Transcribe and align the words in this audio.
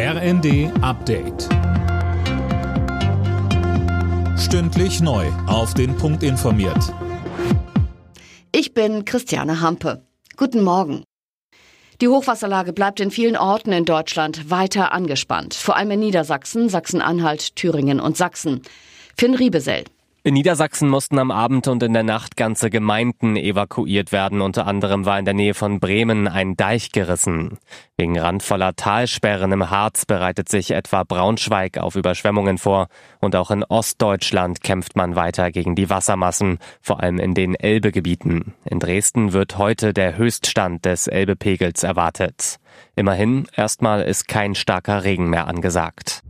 RND 0.00 0.70
Update. 0.80 1.48
Stündlich 4.38 5.00
neu. 5.00 5.26
Auf 5.48 5.74
den 5.74 5.96
Punkt 5.96 6.22
informiert. 6.22 6.94
Ich 8.52 8.74
bin 8.74 9.04
Christiane 9.04 9.60
Hampe. 9.60 10.04
Guten 10.36 10.62
Morgen. 10.62 11.02
Die 12.00 12.06
Hochwasserlage 12.06 12.72
bleibt 12.72 13.00
in 13.00 13.10
vielen 13.10 13.36
Orten 13.36 13.72
in 13.72 13.84
Deutschland 13.84 14.48
weiter 14.48 14.92
angespannt. 14.92 15.54
Vor 15.54 15.74
allem 15.74 15.90
in 15.90 15.98
Niedersachsen, 15.98 16.68
Sachsen-Anhalt, 16.68 17.56
Thüringen 17.56 17.98
und 17.98 18.16
Sachsen. 18.16 18.62
Finn 19.16 19.34
Riebesell. 19.34 19.82
In 20.28 20.34
Niedersachsen 20.34 20.90
mussten 20.90 21.18
am 21.18 21.30
Abend 21.30 21.68
und 21.68 21.82
in 21.82 21.94
der 21.94 22.02
Nacht 22.02 22.36
ganze 22.36 22.68
Gemeinden 22.68 23.34
evakuiert 23.36 24.12
werden. 24.12 24.42
Unter 24.42 24.66
anderem 24.66 25.06
war 25.06 25.18
in 25.18 25.24
der 25.24 25.32
Nähe 25.32 25.54
von 25.54 25.80
Bremen 25.80 26.28
ein 26.28 26.54
Deich 26.54 26.92
gerissen. 26.92 27.56
Wegen 27.96 28.18
randvoller 28.18 28.76
Talsperren 28.76 29.52
im 29.52 29.70
Harz 29.70 30.04
bereitet 30.04 30.50
sich 30.50 30.72
etwa 30.72 31.04
Braunschweig 31.04 31.78
auf 31.78 31.96
Überschwemmungen 31.96 32.58
vor. 32.58 32.88
Und 33.20 33.36
auch 33.36 33.50
in 33.50 33.64
Ostdeutschland 33.64 34.62
kämpft 34.62 34.96
man 34.96 35.16
weiter 35.16 35.50
gegen 35.50 35.74
die 35.74 35.88
Wassermassen, 35.88 36.58
vor 36.82 37.02
allem 37.02 37.18
in 37.18 37.32
den 37.32 37.54
Elbegebieten. 37.54 38.52
In 38.66 38.80
Dresden 38.80 39.32
wird 39.32 39.56
heute 39.56 39.94
der 39.94 40.18
Höchststand 40.18 40.84
des 40.84 41.06
Elbepegels 41.06 41.84
erwartet. 41.84 42.56
Immerhin, 42.96 43.48
erstmal 43.56 44.02
ist 44.02 44.28
kein 44.28 44.54
starker 44.54 45.04
Regen 45.04 45.30
mehr 45.30 45.46
angesagt. 45.46 46.22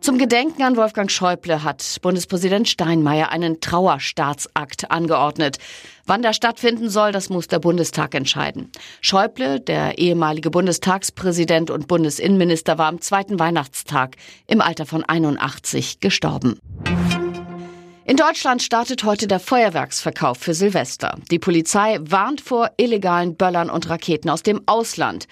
Zum 0.00 0.16
Gedenken 0.16 0.62
an 0.62 0.76
Wolfgang 0.76 1.10
Schäuble 1.10 1.62
hat 1.62 1.98
Bundespräsident 2.00 2.66
Steinmeier 2.66 3.28
einen 3.28 3.60
Trauerstaatsakt 3.60 4.90
angeordnet. 4.90 5.58
Wann 6.06 6.22
der 6.22 6.32
stattfinden 6.32 6.88
soll, 6.88 7.12
das 7.12 7.28
muss 7.28 7.48
der 7.48 7.58
Bundestag 7.58 8.14
entscheiden. 8.14 8.72
Schäuble, 9.02 9.60
der 9.60 9.98
ehemalige 9.98 10.50
Bundestagspräsident 10.50 11.70
und 11.70 11.86
Bundesinnenminister, 11.86 12.78
war 12.78 12.86
am 12.86 13.02
zweiten 13.02 13.38
Weihnachtstag 13.38 14.16
im 14.46 14.62
Alter 14.62 14.86
von 14.86 15.04
81 15.04 16.00
gestorben. 16.00 16.58
In 18.06 18.16
Deutschland 18.16 18.62
startet 18.62 19.04
heute 19.04 19.26
der 19.26 19.38
Feuerwerksverkauf 19.38 20.38
für 20.38 20.54
Silvester. 20.54 21.18
Die 21.30 21.38
Polizei 21.38 21.98
warnt 22.00 22.40
vor 22.40 22.70
illegalen 22.78 23.36
Böllern 23.36 23.68
und 23.68 23.90
Raketen 23.90 24.30
aus 24.30 24.42
dem 24.42 24.62
Ausland. 24.64 25.28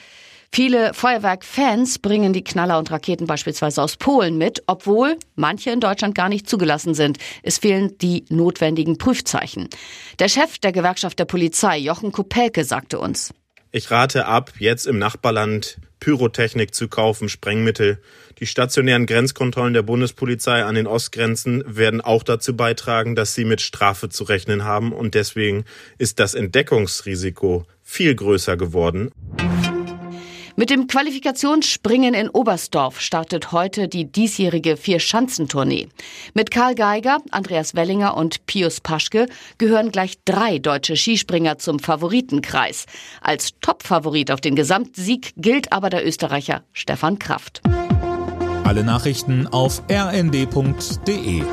Viele 0.52 0.94
Feuerwerkfans 0.94 1.98
bringen 1.98 2.32
die 2.32 2.42
Knaller 2.42 2.78
und 2.78 2.90
Raketen 2.90 3.26
beispielsweise 3.26 3.82
aus 3.82 3.96
Polen 3.96 4.38
mit, 4.38 4.62
obwohl 4.66 5.16
manche 5.36 5.70
in 5.70 5.80
Deutschland 5.80 6.14
gar 6.14 6.28
nicht 6.28 6.48
zugelassen 6.48 6.94
sind. 6.94 7.18
Es 7.42 7.58
fehlen 7.58 7.96
die 7.98 8.24
notwendigen 8.28 8.98
Prüfzeichen. 8.98 9.68
Der 10.18 10.28
Chef 10.28 10.58
der 10.58 10.72
Gewerkschaft 10.72 11.18
der 11.18 11.26
Polizei, 11.26 11.78
Jochen 11.78 12.12
Kopelke, 12.12 12.64
sagte 12.64 12.98
uns. 12.98 13.32
Ich 13.70 13.90
rate 13.90 14.24
ab, 14.24 14.52
jetzt 14.58 14.86
im 14.86 14.98
Nachbarland 14.98 15.78
Pyrotechnik 16.00 16.74
zu 16.74 16.88
kaufen, 16.88 17.28
Sprengmittel. 17.28 18.00
Die 18.38 18.46
stationären 18.46 19.04
Grenzkontrollen 19.04 19.74
der 19.74 19.82
Bundespolizei 19.82 20.64
an 20.64 20.74
den 20.74 20.86
Ostgrenzen 20.86 21.62
werden 21.66 22.00
auch 22.00 22.22
dazu 22.22 22.56
beitragen, 22.56 23.14
dass 23.14 23.34
sie 23.34 23.44
mit 23.44 23.60
Strafe 23.60 24.08
zu 24.08 24.24
rechnen 24.24 24.64
haben 24.64 24.92
und 24.92 25.14
deswegen 25.14 25.64
ist 25.98 26.18
das 26.18 26.34
Entdeckungsrisiko 26.34 27.66
viel 27.82 28.14
größer 28.14 28.56
geworden. 28.56 29.10
Mit 30.58 30.70
dem 30.70 30.88
Qualifikationsspringen 30.88 32.14
in 32.14 32.28
Oberstdorf 32.28 33.00
startet 33.00 33.52
heute 33.52 33.86
die 33.86 34.10
diesjährige 34.10 34.76
Vier-Schanzentournee. 34.76 35.86
Mit 36.34 36.50
Karl 36.50 36.74
Geiger, 36.74 37.18
Andreas 37.30 37.76
Wellinger 37.76 38.16
und 38.16 38.44
Pius 38.46 38.80
Paschke 38.80 39.28
gehören 39.58 39.92
gleich 39.92 40.18
drei 40.24 40.58
deutsche 40.58 40.96
Skispringer 40.96 41.58
zum 41.58 41.78
Favoritenkreis. 41.78 42.86
Als 43.20 43.52
Topfavorit 43.60 44.32
auf 44.32 44.40
den 44.40 44.56
Gesamtsieg 44.56 45.32
gilt 45.36 45.72
aber 45.72 45.90
der 45.90 46.04
Österreicher 46.04 46.64
Stefan 46.72 47.20
Kraft. 47.20 47.62
Alle 48.64 48.82
Nachrichten 48.82 49.46
auf 49.46 49.80
rnd.de 49.88 51.44